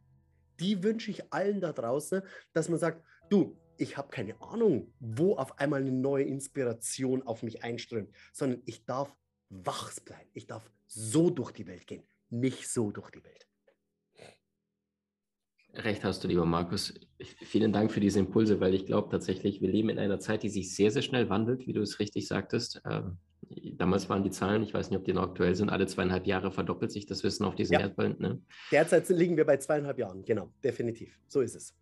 die 0.62 0.82
wünsche 0.84 1.12
ich 1.12 1.34
allen 1.34 1.60
da 1.60 1.74
draußen, 1.74 2.22
dass 2.54 2.70
man 2.70 2.80
sagt, 2.80 3.04
du, 3.30 3.58
ich 3.76 3.98
habe 3.98 4.08
keine 4.08 4.42
Ahnung, 4.42 4.94
wo 5.02 5.36
auf 5.36 5.60
einmal 5.60 5.82
eine 5.82 5.92
neue 5.92 6.24
Inspiration 6.24 7.24
auf 7.24 7.44
mich 7.44 7.66
einströmt, 7.66 8.10
sondern 8.32 8.62
ich 8.66 8.86
darf 8.86 9.14
wach 9.50 9.92
bleiben. 10.06 10.30
Ich 10.34 10.48
darf 10.48 10.72
so 10.88 11.30
durch 11.30 11.52
die 11.52 11.68
Welt 11.68 11.86
gehen, 11.88 12.04
nicht 12.30 12.70
so 12.70 12.92
durch 12.92 13.10
die 13.12 13.24
Welt. 13.24 13.48
Recht 15.74 16.04
hast 16.04 16.24
du, 16.24 16.28
lieber 16.28 16.46
Markus. 16.46 16.94
Vielen 17.44 17.72
Dank 17.72 17.92
für 17.92 18.00
diese 18.00 18.20
Impulse, 18.20 18.60
weil 18.60 18.74
ich 18.74 18.86
glaube 18.86 19.10
tatsächlich, 19.10 19.62
wir 19.62 19.70
leben 19.70 19.90
in 19.90 20.00
einer 20.00 20.20
Zeit, 20.20 20.44
die 20.44 20.50
sich 20.50 20.76
sehr, 20.76 20.90
sehr 20.90 21.04
schnell 21.04 21.30
wandelt, 21.30 21.68
wie 21.68 21.74
du 21.74 21.82
es 21.82 22.00
richtig 22.00 22.28
sagtest. 22.28 22.82
Ähm, 22.90 23.18
damals 23.78 24.10
waren 24.10 24.24
die 24.24 24.32
Zahlen, 24.32 24.64
ich 24.64 24.74
weiß 24.74 24.90
nicht, 24.90 24.98
ob 24.98 25.06
die 25.06 25.14
noch 25.14 25.24
aktuell 25.24 25.56
sind, 25.56 25.70
alle 25.70 25.86
zweieinhalb 25.86 26.26
Jahre 26.26 26.52
verdoppelt 26.52 26.92
sich 26.92 27.06
das 27.06 27.24
Wissen 27.24 27.46
auf 27.46 27.56
diesem 27.56 27.76
ja. 27.76 27.82
Erdball. 27.82 28.16
Ne? 28.18 28.42
Derzeit 28.72 29.08
liegen 29.10 29.38
wir 29.38 29.46
bei 29.46 29.58
zweieinhalb 29.58 30.00
Jahren, 30.00 30.26
genau, 30.26 30.52
definitiv. 30.64 31.20
So 31.28 31.42
ist 31.42 31.56
es. 31.56 31.76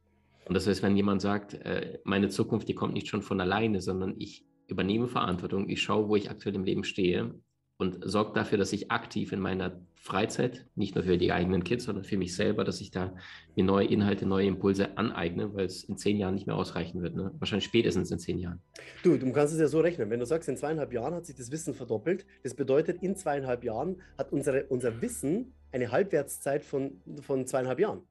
Und 0.46 0.56
das 0.56 0.68
heißt, 0.68 0.84
wenn 0.84 0.96
jemand 0.96 1.22
sagt, 1.22 1.54
äh, 1.54 2.00
meine 2.04 2.30
Zukunft, 2.30 2.68
die 2.68 2.76
kommt 2.76 2.94
nicht 2.94 3.08
schon 3.08 3.22
von 3.22 3.40
alleine, 3.40 3.82
sondern 3.82 4.16
ich 4.20 4.46
übernehme 4.68 5.08
Verantwortung, 5.08 5.70
ich 5.70 5.82
schaue, 5.82 6.10
wo 6.10 6.16
ich 6.16 6.30
aktuell 6.30 6.56
im 6.56 6.66
Leben 6.66 6.84
stehe 6.84 7.34
und 7.78 8.00
sorge 8.04 8.34
dafür, 8.34 8.58
dass 8.58 8.72
ich 8.72 8.92
aktiv 8.92 9.32
in 9.34 9.40
meiner 9.40 9.82
Freizeit, 9.96 10.66
nicht 10.76 10.96
nur 10.96 11.04
für 11.04 11.18
die 11.18 11.32
eigenen 11.32 11.64
Kids, 11.64 11.86
sondern 11.86 12.04
für 12.04 12.18
mich 12.18 12.36
selber, 12.36 12.64
dass 12.64 12.80
ich 12.80 12.92
da 12.92 13.16
mir 13.56 13.66
neue 13.66 13.88
Inhalte, 13.88 14.26
neue 14.26 14.46
Impulse 14.46 14.98
aneigne, 14.98 15.54
weil 15.56 15.66
es 15.66 15.84
in 15.84 15.98
zehn 15.98 16.18
Jahren 16.18 16.36
nicht 16.36 16.48
mehr 16.48 16.56
ausreichen 16.56 17.02
wird. 17.02 17.16
Ne? 17.16 17.32
Wahrscheinlich 17.40 17.66
spätestens 17.66 18.12
in 18.12 18.20
zehn 18.20 18.40
Jahren. 18.40 18.62
Du, 19.04 19.18
du 19.18 19.32
kannst 19.32 19.54
es 19.54 19.60
ja 19.60 19.68
so 19.68 19.80
rechnen. 19.80 20.10
Wenn 20.10 20.20
du 20.20 20.26
sagst, 20.26 20.48
in 20.48 20.56
zweieinhalb 20.56 20.94
Jahren 20.94 21.16
hat 21.16 21.26
sich 21.26 21.36
das 21.36 21.52
Wissen 21.52 21.74
verdoppelt, 21.74 22.26
das 22.44 22.54
bedeutet, 22.54 23.02
in 23.02 23.16
zweieinhalb 23.16 23.64
Jahren 23.64 24.02
hat 24.18 24.32
unsere, 24.32 24.66
unser 24.66 25.02
Wissen 25.02 25.54
eine 25.72 25.92
Halbwertszeit 25.92 26.64
von, 26.64 27.02
von 27.22 27.46
zweieinhalb 27.46 27.80
Jahren. 27.80 28.04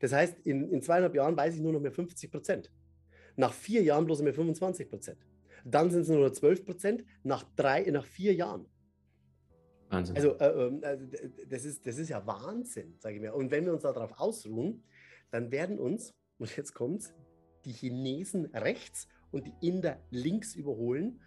Das 0.00 0.12
heißt, 0.12 0.38
in, 0.44 0.70
in 0.70 0.82
zweieinhalb 0.82 1.14
Jahren 1.14 1.36
weiß 1.36 1.54
ich 1.54 1.60
nur 1.60 1.72
noch 1.72 1.80
mehr 1.80 1.92
50 1.92 2.30
Prozent. 2.30 2.70
Nach 3.36 3.52
vier 3.52 3.82
Jahren 3.82 4.06
bloß 4.06 4.22
mehr 4.22 4.34
25 4.34 4.88
Prozent. 4.88 5.18
Dann 5.64 5.90
sind 5.90 6.02
es 6.02 6.08
nur 6.08 6.20
noch 6.20 6.32
12 6.32 6.64
Prozent 6.64 7.04
nach, 7.22 7.44
drei, 7.56 7.82
nach 7.90 8.04
vier 8.04 8.34
Jahren. 8.34 8.66
Wahnsinn. 9.94 10.16
Also, 10.16 10.38
äh, 10.38 10.66
ähm, 10.66 10.82
äh, 10.82 10.98
das, 11.48 11.64
ist, 11.64 11.86
das 11.86 11.98
ist 11.98 12.08
ja 12.08 12.26
Wahnsinn, 12.26 12.94
sage 12.98 13.16
ich 13.16 13.20
mir. 13.20 13.34
Und 13.34 13.50
wenn 13.50 13.64
wir 13.64 13.72
uns 13.72 13.82
darauf 13.82 14.18
ausruhen, 14.18 14.82
dann 15.30 15.50
werden 15.50 15.78
uns, 15.78 16.10
und 16.38 16.56
jetzt 16.56 16.74
kommt 16.74 17.14
die 17.64 17.72
Chinesen 17.72 18.46
rechts 18.46 19.08
und 19.30 19.46
die 19.46 19.66
Inder 19.66 19.98
links 20.10 20.54
überholen, 20.54 21.20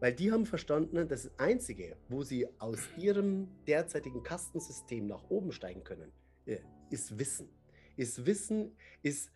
weil 0.00 0.12
die 0.12 0.30
haben 0.30 0.44
verstanden, 0.44 1.08
das 1.08 1.30
Einzige, 1.38 1.96
wo 2.08 2.22
sie 2.22 2.46
aus 2.58 2.80
ihrem 2.96 3.48
derzeitigen 3.66 4.22
Kastensystem 4.22 5.06
nach 5.06 5.30
oben 5.30 5.52
steigen 5.52 5.82
können, 5.82 6.12
äh, 6.46 6.58
ist 6.90 7.18
Wissen 7.18 7.48
ist 7.96 8.26
Wissen, 8.26 8.76
ist, 9.02 9.30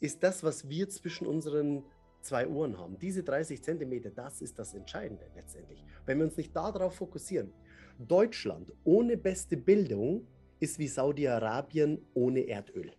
ist 0.00 0.22
das, 0.22 0.42
was 0.42 0.68
wir 0.68 0.88
zwischen 0.88 1.26
unseren 1.26 1.84
zwei 2.20 2.46
Ohren 2.46 2.78
haben. 2.78 2.98
Diese 2.98 3.22
30 3.22 3.62
Zentimeter, 3.62 4.10
das 4.10 4.40
ist 4.40 4.58
das 4.58 4.74
Entscheidende 4.74 5.26
letztendlich. 5.34 5.84
Wenn 6.06 6.18
wir 6.18 6.26
uns 6.26 6.36
nicht 6.36 6.54
darauf 6.54 6.94
fokussieren. 6.94 7.52
Deutschland 7.98 8.72
ohne 8.84 9.16
beste 9.16 9.56
Bildung 9.56 10.26
ist 10.60 10.78
wie 10.78 10.88
Saudi-Arabien 10.88 11.98
ohne 12.14 12.46
Erdöl. 12.46 12.92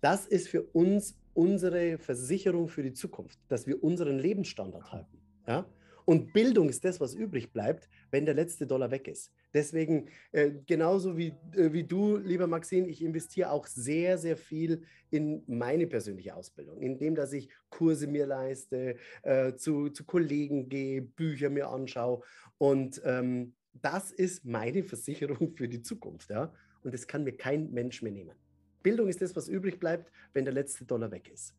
Das 0.00 0.26
ist 0.26 0.48
für 0.48 0.62
uns 0.62 1.18
unsere 1.34 1.98
Versicherung 1.98 2.68
für 2.68 2.82
die 2.82 2.92
Zukunft, 2.92 3.38
dass 3.48 3.66
wir 3.66 3.82
unseren 3.82 4.18
Lebensstandard 4.18 4.92
halten. 4.92 5.18
Ja? 5.46 5.66
Und 6.08 6.32
Bildung 6.32 6.70
ist 6.70 6.86
das, 6.86 7.00
was 7.00 7.12
übrig 7.12 7.52
bleibt, 7.52 7.86
wenn 8.10 8.24
der 8.24 8.32
letzte 8.32 8.66
Dollar 8.66 8.90
weg 8.90 9.08
ist. 9.08 9.30
Deswegen, 9.52 10.08
äh, 10.32 10.52
genauso 10.64 11.18
wie, 11.18 11.34
äh, 11.54 11.70
wie 11.74 11.84
du, 11.84 12.16
lieber 12.16 12.46
Maxine, 12.46 12.88
ich 12.88 13.02
investiere 13.04 13.50
auch 13.50 13.66
sehr, 13.66 14.16
sehr 14.16 14.38
viel 14.38 14.84
in 15.10 15.42
meine 15.46 15.86
persönliche 15.86 16.34
Ausbildung, 16.34 16.80
indem 16.80 17.14
dass 17.14 17.34
ich 17.34 17.50
Kurse 17.68 18.06
mir 18.06 18.24
leiste, 18.24 18.96
äh, 19.22 19.52
zu, 19.56 19.90
zu 19.90 20.04
Kollegen 20.04 20.70
gehe, 20.70 21.02
Bücher 21.02 21.50
mir 21.50 21.68
anschaue. 21.68 22.22
Und 22.56 23.02
ähm, 23.04 23.52
das 23.74 24.10
ist 24.10 24.46
meine 24.46 24.84
Versicherung 24.84 25.52
für 25.58 25.68
die 25.68 25.82
Zukunft. 25.82 26.30
Ja? 26.30 26.54
Und 26.84 26.94
das 26.94 27.06
kann 27.06 27.22
mir 27.22 27.36
kein 27.36 27.70
Mensch 27.70 28.00
mehr 28.00 28.12
nehmen. 28.12 28.34
Bildung 28.82 29.08
ist 29.08 29.20
das, 29.20 29.36
was 29.36 29.46
übrig 29.46 29.78
bleibt, 29.78 30.10
wenn 30.32 30.46
der 30.46 30.54
letzte 30.54 30.86
Dollar 30.86 31.10
weg 31.10 31.28
ist. 31.30 31.54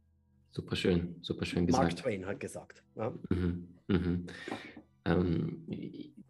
Super 0.51 0.75
schön, 0.75 1.15
super 1.21 1.45
schön 1.45 1.67
gesagt. 1.67 1.83
Mark 1.83 1.95
Twain 1.97 2.25
hat 2.25 2.39
gesagt. 2.39 2.83
Ja? 2.95 3.13
Mhm, 3.29 3.67
mhm. 3.87 4.27
Ähm, 5.05 5.65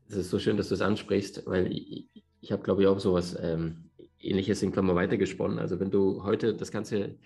es 0.08 0.16
ist 0.16 0.30
so 0.30 0.40
schön, 0.40 0.58
dass 0.58 0.70
du 0.70 0.76
es 0.76 0.82
ansprichst, 0.82 1.46
weil 1.46 1.72
ich, 1.72 2.08
ich 2.42 2.52
habe, 2.52 2.64
glaube 2.64 2.82
ich, 2.82 2.88
auch 2.88 3.00
sowas 3.00 3.38
ähm, 3.42 3.90
Ähnliches 4.20 4.62
in 4.62 4.72
Klammer 4.72 4.96
weitergesponnen. 4.96 5.60
Also 5.60 5.80
wenn 5.80 5.92
du 5.92 6.24
heute 6.24 6.54
das 6.54 6.72
ganze 6.72 7.18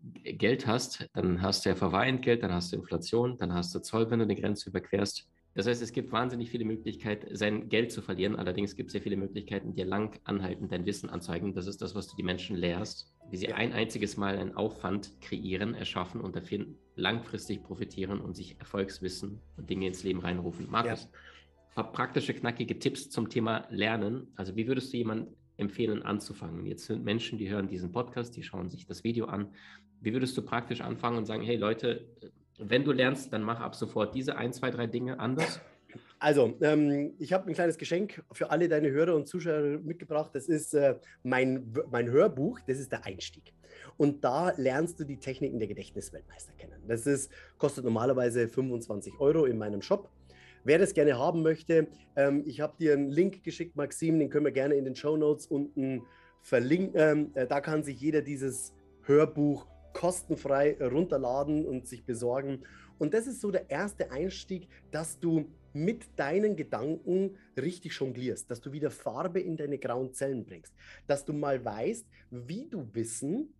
Geld 0.00 0.66
hast, 0.66 1.08
dann 1.14 1.40
hast 1.40 1.64
du 1.64 1.70
ja 1.70 1.74
Verweihentgelt, 1.74 2.42
dann 2.42 2.52
hast 2.52 2.72
du 2.72 2.76
Inflation, 2.76 3.38
dann 3.38 3.54
hast 3.54 3.74
du 3.74 3.80
Zoll, 3.80 4.10
wenn 4.10 4.18
du 4.18 4.24
eine 4.24 4.36
Grenze 4.36 4.68
überquerst. 4.68 5.28
Das 5.54 5.66
heißt, 5.66 5.80
es 5.80 5.92
gibt 5.92 6.12
wahnsinnig 6.12 6.50
viele 6.50 6.66
Möglichkeiten, 6.66 7.34
sein 7.34 7.70
Geld 7.70 7.90
zu 7.90 8.02
verlieren. 8.02 8.36
Allerdings 8.36 8.76
gibt 8.76 8.88
es 8.88 8.92
sehr 8.92 9.00
viele 9.00 9.16
Möglichkeiten, 9.16 9.74
dir 9.74 9.86
lang 9.86 10.20
anhaltend 10.24 10.70
dein 10.70 10.84
Wissen 10.84 11.08
anzeigen. 11.08 11.54
Das 11.54 11.66
ist 11.66 11.80
das, 11.80 11.94
was 11.94 12.08
du 12.08 12.16
die 12.16 12.22
Menschen 12.22 12.56
lehrst, 12.56 13.10
wie 13.30 13.36
sie 13.36 13.46
ja. 13.46 13.56
ein 13.56 13.72
einziges 13.72 14.16
Mal 14.16 14.38
einen 14.38 14.56
Aufwand 14.56 15.20
kreieren, 15.20 15.74
erschaffen 15.74 16.20
und 16.20 16.36
dafür 16.36 16.66
langfristig 16.94 17.62
profitieren 17.62 18.20
und 18.20 18.34
sich 18.36 18.58
Erfolgswissen 18.58 19.40
und 19.56 19.68
Dinge 19.68 19.86
ins 19.86 20.02
Leben 20.04 20.20
reinrufen. 20.20 20.70
Markus, 20.70 21.04
ja. 21.04 21.08
ein 21.68 21.74
paar 21.74 21.92
praktische, 21.92 22.34
knackige 22.34 22.78
Tipps 22.78 23.10
zum 23.10 23.28
Thema 23.28 23.66
Lernen. 23.70 24.28
Also 24.36 24.56
wie 24.56 24.66
würdest 24.66 24.92
du 24.92 24.98
jemandem 24.98 25.34
empfehlen, 25.56 26.02
anzufangen? 26.02 26.66
Jetzt 26.66 26.86
sind 26.86 27.04
Menschen, 27.04 27.38
die 27.38 27.48
hören 27.50 27.68
diesen 27.68 27.92
Podcast, 27.92 28.36
die 28.36 28.42
schauen 28.42 28.70
sich 28.70 28.86
das 28.86 29.04
Video 29.04 29.26
an. 29.26 29.48
Wie 30.00 30.12
würdest 30.12 30.36
du 30.36 30.42
praktisch 30.42 30.80
anfangen 30.80 31.18
und 31.18 31.24
sagen, 31.26 31.42
hey 31.42 31.56
Leute, 31.56 32.08
wenn 32.58 32.84
du 32.84 32.92
lernst, 32.92 33.32
dann 33.32 33.42
mach 33.42 33.60
ab 33.60 33.74
sofort 33.74 34.14
diese 34.14 34.36
ein, 34.36 34.52
zwei, 34.52 34.70
drei 34.70 34.86
Dinge 34.86 35.20
anders. 35.20 35.60
Also, 36.18 36.54
ähm, 36.62 37.14
ich 37.18 37.32
habe 37.32 37.48
ein 37.48 37.54
kleines 37.54 37.76
Geschenk 37.76 38.24
für 38.32 38.50
alle 38.50 38.68
deine 38.68 38.90
Hörer 38.90 39.14
und 39.14 39.28
Zuschauer 39.28 39.78
mitgebracht. 39.82 40.30
Das 40.34 40.48
ist 40.48 40.72
äh, 40.74 40.96
mein, 41.22 41.72
mein 41.90 42.10
Hörbuch, 42.10 42.58
das 42.66 42.78
ist 42.78 42.90
der 42.90 43.04
Einstieg. 43.04 43.52
Und 43.98 44.24
da 44.24 44.52
lernst 44.56 44.98
du 44.98 45.04
die 45.04 45.18
Techniken 45.18 45.58
der 45.58 45.68
Gedächtnisweltmeister 45.68 46.52
kennen. 46.54 46.82
Das 46.88 47.06
ist, 47.06 47.30
kostet 47.58 47.84
normalerweise 47.84 48.48
25 48.48 49.20
Euro 49.20 49.44
in 49.44 49.58
meinem 49.58 49.82
Shop. 49.82 50.10
Wer 50.64 50.78
das 50.78 50.94
gerne 50.94 51.18
haben 51.18 51.42
möchte, 51.42 51.86
ähm, 52.16 52.42
ich 52.46 52.60
habe 52.60 52.74
dir 52.78 52.94
einen 52.94 53.10
Link 53.10 53.44
geschickt, 53.44 53.76
Maxim, 53.76 54.18
den 54.18 54.30
können 54.30 54.46
wir 54.46 54.52
gerne 54.52 54.74
in 54.74 54.84
den 54.84 54.96
Show 54.96 55.16
Notes 55.16 55.46
unten 55.46 56.02
verlinken. 56.40 57.00
Ähm, 57.00 57.30
äh, 57.34 57.46
da 57.46 57.60
kann 57.60 57.82
sich 57.84 58.00
jeder 58.00 58.22
dieses 58.22 58.72
Hörbuch 59.02 59.66
kostenfrei 59.92 60.76
runterladen 60.80 61.64
und 61.66 61.86
sich 61.86 62.04
besorgen. 62.04 62.64
Und 62.98 63.14
das 63.14 63.26
ist 63.26 63.40
so 63.40 63.50
der 63.50 63.70
erste 63.70 64.10
Einstieg, 64.10 64.68
dass 64.90 65.20
du 65.20 65.46
mit 65.76 66.18
deinen 66.18 66.56
Gedanken 66.56 67.36
richtig 67.56 67.92
jonglierst, 67.98 68.50
dass 68.50 68.60
du 68.60 68.72
wieder 68.72 68.90
Farbe 68.90 69.40
in 69.40 69.56
deine 69.56 69.78
grauen 69.78 70.12
Zellen 70.14 70.44
bringst, 70.46 70.74
dass 71.06 71.24
du 71.24 71.34
mal 71.34 71.62
weißt, 71.62 72.06
wie 72.30 72.66
du 72.66 72.88
Wissen 72.94 73.54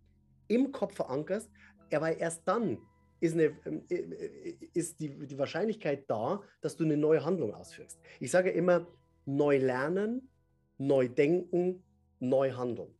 im 0.47 0.71
Kopf 0.71 0.95
verankerst, 0.95 1.49
aber 1.93 2.17
erst 2.17 2.47
dann 2.47 2.79
ist, 3.19 3.33
eine, 3.33 3.55
äh, 3.89 4.55
ist 4.73 4.99
die, 4.99 5.09
die 5.09 5.37
Wahrscheinlichkeit 5.37 6.09
da, 6.09 6.41
dass 6.61 6.75
du 6.75 6.83
eine 6.83 6.97
neue 6.97 7.23
Handlung 7.23 7.53
ausführst. 7.53 7.99
Ich 8.19 8.31
sage 8.31 8.49
immer, 8.49 8.87
neu 9.25 9.57
lernen, 9.57 10.29
neu 10.77 11.07
denken, 11.07 11.83
neu 12.19 12.51
handeln. 12.51 12.93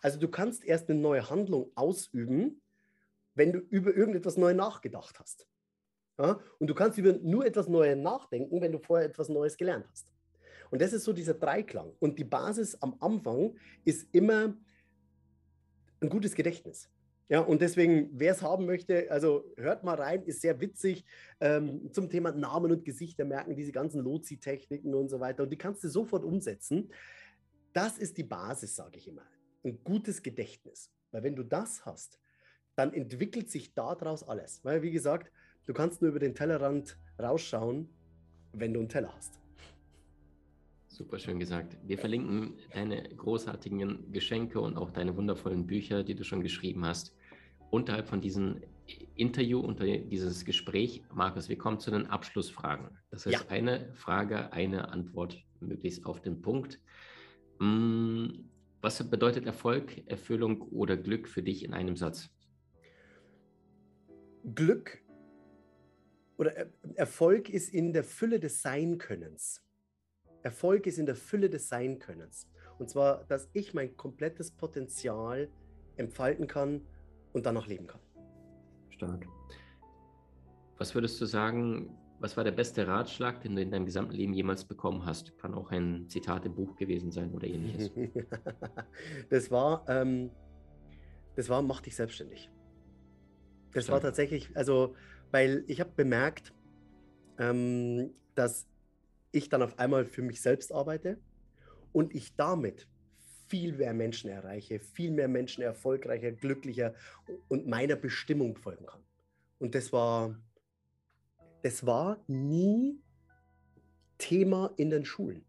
Also 0.00 0.18
du 0.18 0.28
kannst 0.28 0.64
erst 0.64 0.90
eine 0.90 1.00
neue 1.00 1.28
Handlung 1.28 1.72
ausüben, 1.74 2.60
wenn 3.34 3.52
du 3.52 3.58
über 3.58 3.94
irgendetwas 3.94 4.36
neu 4.36 4.52
nachgedacht 4.52 5.18
hast. 5.18 5.48
Ja? 6.18 6.40
Und 6.58 6.68
du 6.68 6.74
kannst 6.74 6.98
über 6.98 7.12
nur 7.12 7.46
etwas 7.46 7.68
Neues 7.68 7.96
nachdenken, 7.96 8.60
wenn 8.60 8.72
du 8.72 8.78
vorher 8.78 9.08
etwas 9.08 9.28
Neues 9.28 9.56
gelernt 9.56 9.86
hast. 9.90 10.12
Und 10.70 10.82
das 10.82 10.92
ist 10.92 11.04
so 11.04 11.12
dieser 11.12 11.34
Dreiklang. 11.34 11.92
Und 11.98 12.18
die 12.18 12.24
Basis 12.24 12.80
am 12.82 12.96
Anfang 13.00 13.56
ist 13.84 14.06
immer 14.12 14.54
ein 16.00 16.08
gutes 16.08 16.34
Gedächtnis. 16.34 16.90
Ja, 17.30 17.40
und 17.40 17.60
deswegen, 17.60 18.08
wer 18.14 18.32
es 18.32 18.40
haben 18.40 18.64
möchte, 18.64 19.10
also 19.10 19.44
hört 19.56 19.84
mal 19.84 19.96
rein, 19.96 20.22
ist 20.22 20.40
sehr 20.40 20.60
witzig 20.60 21.04
ähm, 21.40 21.92
zum 21.92 22.08
Thema 22.08 22.32
Namen 22.32 22.72
und 22.72 22.86
Gesichter 22.86 23.26
merken, 23.26 23.54
diese 23.54 23.72
ganzen 23.72 24.00
Lozi-Techniken 24.02 24.94
und 24.94 25.10
so 25.10 25.20
weiter. 25.20 25.42
Und 25.42 25.50
die 25.50 25.58
kannst 25.58 25.84
du 25.84 25.88
sofort 25.88 26.24
umsetzen. 26.24 26.90
Das 27.74 27.98
ist 27.98 28.16
die 28.16 28.24
Basis, 28.24 28.76
sage 28.76 28.96
ich 28.96 29.08
immer. 29.08 29.26
Ein 29.62 29.84
gutes 29.84 30.22
Gedächtnis. 30.22 30.90
Weil 31.10 31.22
wenn 31.22 31.36
du 31.36 31.42
das 31.42 31.84
hast, 31.84 32.18
dann 32.76 32.94
entwickelt 32.94 33.50
sich 33.50 33.74
daraus 33.74 34.22
alles. 34.22 34.64
Weil, 34.64 34.80
wie 34.82 34.90
gesagt, 34.90 35.30
du 35.68 35.74
kannst 35.74 36.00
nur 36.00 36.10
über 36.10 36.18
den 36.18 36.34
Tellerrand 36.34 36.96
rausschauen, 37.20 37.88
wenn 38.52 38.72
du 38.72 38.80
einen 38.80 38.88
Teller 38.88 39.14
hast. 39.14 39.38
Super 40.88 41.18
schön 41.18 41.38
gesagt. 41.38 41.76
Wir 41.84 41.98
verlinken 41.98 42.54
deine 42.72 43.02
großartigen 43.02 44.10
Geschenke 44.10 44.60
und 44.60 44.76
auch 44.76 44.90
deine 44.90 45.14
wundervollen 45.16 45.66
Bücher, 45.66 46.02
die 46.02 46.14
du 46.14 46.24
schon 46.24 46.42
geschrieben 46.42 46.84
hast, 46.86 47.14
unterhalb 47.70 48.08
von 48.08 48.20
diesem 48.22 48.62
Interview, 49.14 49.60
unter 49.60 49.84
dieses 49.84 50.44
Gespräch. 50.46 51.02
Markus, 51.12 51.50
wir 51.50 51.58
kommen 51.58 51.78
zu 51.78 51.90
den 51.90 52.06
Abschlussfragen. 52.06 52.88
Das 53.10 53.26
heißt, 53.26 53.44
ja. 53.44 53.50
eine 53.50 53.92
Frage, 53.92 54.52
eine 54.54 54.88
Antwort, 54.88 55.36
möglichst 55.60 56.06
auf 56.06 56.22
den 56.22 56.40
Punkt. 56.40 56.80
Hm, 57.60 58.48
was 58.80 59.08
bedeutet 59.10 59.44
Erfolg, 59.44 60.02
Erfüllung 60.06 60.62
oder 60.62 60.96
Glück 60.96 61.28
für 61.28 61.42
dich 61.42 61.62
in 61.62 61.74
einem 61.74 61.96
Satz? 61.96 62.30
Glück 64.54 65.02
oder 66.38 66.52
Erfolg 66.94 67.50
ist 67.50 67.74
in 67.74 67.92
der 67.92 68.04
Fülle 68.04 68.40
des 68.40 68.62
Seinkönnens. 68.62 69.62
Erfolg 70.42 70.86
ist 70.86 70.98
in 70.98 71.06
der 71.06 71.16
Fülle 71.16 71.50
des 71.50 71.68
Seinkönnens. 71.68 72.48
Und 72.78 72.88
zwar, 72.88 73.24
dass 73.24 73.50
ich 73.52 73.74
mein 73.74 73.96
komplettes 73.96 74.52
Potenzial 74.52 75.50
entfalten 75.96 76.46
kann 76.46 76.82
und 77.32 77.44
danach 77.44 77.66
leben 77.66 77.88
kann. 77.88 78.00
Stark. 78.90 79.26
Was 80.78 80.94
würdest 80.94 81.20
du 81.20 81.26
sagen, 81.26 81.90
was 82.20 82.36
war 82.36 82.44
der 82.44 82.52
beste 82.52 82.86
Ratschlag, 82.86 83.40
den 83.40 83.56
du 83.56 83.62
in 83.62 83.70
deinem 83.72 83.84
gesamten 83.84 84.14
Leben 84.14 84.32
jemals 84.32 84.64
bekommen 84.64 85.04
hast? 85.04 85.36
Kann 85.38 85.54
auch 85.54 85.70
ein 85.72 86.08
Zitat 86.08 86.46
im 86.46 86.54
Buch 86.54 86.76
gewesen 86.76 87.10
sein 87.10 87.32
oder 87.32 87.48
ähnliches. 87.48 87.90
das 89.30 89.50
war, 89.50 89.84
ähm, 89.88 90.30
das 91.34 91.48
war, 91.48 91.62
mach 91.62 91.80
dich 91.80 91.96
selbstständig. 91.96 92.48
Das 93.72 93.84
Stark. 93.84 93.94
war 93.94 94.00
tatsächlich, 94.00 94.56
also, 94.56 94.94
weil 95.30 95.64
ich 95.66 95.80
habe 95.80 95.90
bemerkt, 95.94 96.52
ähm, 97.38 98.10
dass 98.34 98.66
ich 99.32 99.48
dann 99.48 99.62
auf 99.62 99.78
einmal 99.78 100.04
für 100.04 100.22
mich 100.22 100.40
selbst 100.40 100.72
arbeite 100.72 101.18
und 101.92 102.14
ich 102.14 102.34
damit 102.36 102.88
viel 103.48 103.72
mehr 103.72 103.94
Menschen 103.94 104.30
erreiche, 104.30 104.78
viel 104.78 105.10
mehr 105.10 105.28
Menschen 105.28 105.62
erfolgreicher, 105.62 106.32
glücklicher 106.32 106.94
und 107.48 107.66
meiner 107.66 107.96
Bestimmung 107.96 108.56
folgen 108.56 108.86
kann. 108.86 109.02
Und 109.58 109.74
das 109.74 109.92
war, 109.92 110.38
das 111.62 111.84
war 111.84 112.22
nie 112.26 113.00
Thema 114.18 114.72
in 114.76 114.90
den 114.90 115.04
Schulen. 115.04 115.44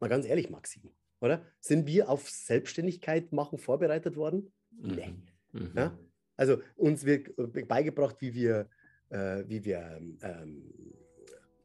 Mal 0.00 0.08
ganz 0.08 0.26
ehrlich, 0.26 0.50
Maxim, 0.50 0.90
oder? 1.20 1.44
Sind 1.60 1.86
wir 1.86 2.08
auf 2.08 2.28
Selbstständigkeit 2.28 3.32
machen 3.32 3.58
vorbereitet 3.58 4.16
worden? 4.16 4.52
Mhm. 4.70 4.94
Nee. 4.94 5.14
Mhm. 5.52 5.72
Ja? 5.74 5.98
Also 6.36 6.60
uns 6.76 7.04
wird 7.04 7.30
beigebracht, 7.68 8.16
wie 8.20 8.34
wir, 8.34 8.68
äh, 9.10 9.44
wie 9.46 9.64
wir 9.64 10.00
ähm, 10.22 10.72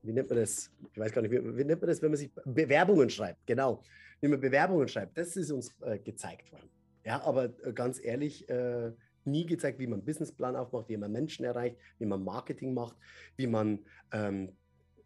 wie 0.03 0.13
nennt 0.13 0.29
man 0.29 0.39
das? 0.39 0.71
Ich 0.91 0.99
weiß 0.99 1.11
gar 1.11 1.21
nicht, 1.21 1.31
wie, 1.31 1.57
wie, 1.57 1.63
nennt 1.63 1.81
man 1.81 1.89
das, 1.89 2.01
wenn 2.01 2.09
man 2.09 2.17
sich 2.17 2.31
Bewerbungen 2.45 3.09
schreibt? 3.09 3.45
Genau, 3.45 3.83
wie 4.19 4.27
man 4.27 4.39
Bewerbungen 4.39 4.87
schreibt. 4.87 5.17
Das 5.17 5.35
ist 5.35 5.51
uns 5.51 5.73
äh, 5.81 5.99
gezeigt 5.99 6.51
worden. 6.51 6.69
Ja, 7.03 7.21
aber 7.23 7.53
äh, 7.65 7.73
ganz 7.73 8.03
ehrlich, 8.03 8.47
äh, 8.49 8.91
nie 9.25 9.45
gezeigt, 9.45 9.79
wie 9.79 9.87
man 9.87 9.99
einen 9.99 10.05
Businessplan 10.05 10.55
aufmacht, 10.55 10.89
wie 10.89 10.97
man 10.97 11.11
Menschen 11.11 11.45
erreicht, 11.45 11.77
wie 11.99 12.05
man 12.05 12.23
Marketing 12.23 12.73
macht, 12.73 12.97
wie 13.37 13.47
man, 13.47 13.79
ähm, 14.11 14.57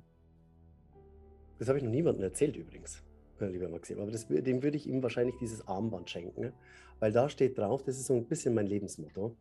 das 1.58 1.68
habe 1.68 1.78
ich 1.78 1.84
noch 1.84 1.90
niemandem 1.90 2.22
erzählt 2.22 2.56
übrigens, 2.56 3.02
äh, 3.40 3.46
lieber 3.46 3.68
Maxim, 3.68 4.00
aber 4.00 4.10
das, 4.10 4.26
dem 4.26 4.62
würde 4.62 4.76
ich 4.76 4.86
ihm 4.86 5.02
wahrscheinlich 5.02 5.36
dieses 5.36 5.66
Armband 5.68 6.08
schenken, 6.08 6.52
weil 6.98 7.12
da 7.12 7.28
steht 7.28 7.58
drauf, 7.58 7.82
das 7.82 7.98
ist 7.98 8.06
so 8.06 8.14
ein 8.14 8.26
bisschen 8.26 8.54
mein 8.54 8.66
Lebensmotto, 8.66 9.36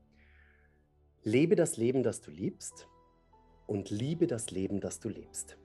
lebe 1.23 1.55
das 1.55 1.77
Leben, 1.77 2.03
das 2.03 2.21
du 2.21 2.32
liebst 2.32 2.88
und 3.65 3.89
liebe 3.89 4.27
das 4.27 4.51
Leben, 4.51 4.82
das 4.82 4.99
du 4.99 5.10
lebst. 5.10 5.58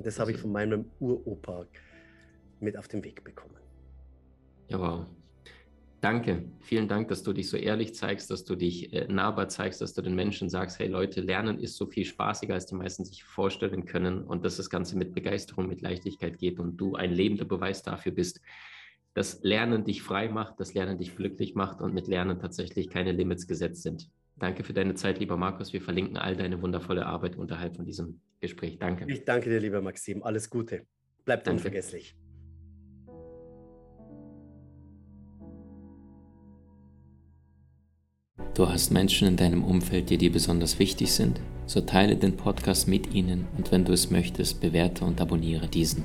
Und 0.00 0.06
das 0.06 0.18
habe 0.18 0.32
ich 0.32 0.38
von 0.38 0.50
meinem 0.50 0.86
Uropa 0.98 1.66
mit 2.58 2.78
auf 2.78 2.88
den 2.88 3.04
Weg 3.04 3.22
bekommen. 3.22 3.58
Ja, 4.68 4.80
wow. 4.80 5.06
Danke, 6.00 6.46
vielen 6.60 6.88
Dank, 6.88 7.08
dass 7.08 7.22
du 7.22 7.34
dich 7.34 7.50
so 7.50 7.58
ehrlich 7.58 7.94
zeigst, 7.94 8.30
dass 8.30 8.46
du 8.46 8.56
dich 8.56 8.94
äh, 8.94 9.06
nahbar 9.12 9.50
zeigst, 9.50 9.82
dass 9.82 9.92
du 9.92 10.00
den 10.00 10.14
Menschen 10.14 10.48
sagst, 10.48 10.78
hey 10.78 10.88
Leute, 10.88 11.20
Lernen 11.20 11.58
ist 11.58 11.76
so 11.76 11.84
viel 11.84 12.06
spaßiger, 12.06 12.54
als 12.54 12.64
die 12.64 12.76
meisten 12.76 13.04
sich 13.04 13.24
vorstellen 13.24 13.84
können 13.84 14.24
und 14.24 14.42
dass 14.42 14.56
das 14.56 14.70
Ganze 14.70 14.96
mit 14.96 15.12
Begeisterung, 15.12 15.68
mit 15.68 15.82
Leichtigkeit 15.82 16.38
geht 16.38 16.60
und 16.60 16.78
du 16.78 16.94
ein 16.94 17.12
lebender 17.12 17.44
Beweis 17.44 17.82
dafür 17.82 18.12
bist, 18.12 18.40
dass 19.12 19.42
Lernen 19.42 19.84
dich 19.84 20.02
frei 20.02 20.30
macht, 20.30 20.58
dass 20.60 20.72
Lernen 20.72 20.96
dich 20.96 21.14
glücklich 21.14 21.54
macht 21.54 21.82
und 21.82 21.92
mit 21.92 22.08
Lernen 22.08 22.38
tatsächlich 22.38 22.88
keine 22.88 23.12
Limits 23.12 23.46
gesetzt 23.46 23.82
sind. 23.82 24.08
Danke 24.40 24.64
für 24.64 24.72
deine 24.72 24.94
Zeit, 24.94 25.20
lieber 25.20 25.36
Markus. 25.36 25.74
Wir 25.74 25.82
verlinken 25.82 26.16
all 26.16 26.34
deine 26.34 26.62
wundervolle 26.62 27.04
Arbeit 27.04 27.36
unterhalb 27.36 27.76
von 27.76 27.84
diesem 27.84 28.22
Gespräch. 28.40 28.78
Danke. 28.78 29.04
Ich 29.06 29.26
danke 29.26 29.50
dir, 29.50 29.60
lieber 29.60 29.82
Maxim. 29.82 30.22
Alles 30.22 30.48
Gute. 30.48 30.86
Bleibt 31.26 31.46
unvergesslich. 31.46 32.16
Du 38.54 38.66
hast 38.66 38.90
Menschen 38.90 39.28
in 39.28 39.36
deinem 39.36 39.62
Umfeld, 39.62 40.08
die 40.08 40.16
dir 40.16 40.32
besonders 40.32 40.78
wichtig 40.78 41.12
sind? 41.12 41.38
So 41.66 41.82
teile 41.82 42.16
den 42.16 42.38
Podcast 42.38 42.88
mit 42.88 43.14
ihnen 43.14 43.46
und 43.58 43.70
wenn 43.70 43.84
du 43.84 43.92
es 43.92 44.10
möchtest, 44.10 44.62
bewerte 44.62 45.04
und 45.04 45.20
abonniere 45.20 45.68
diesen. 45.68 46.04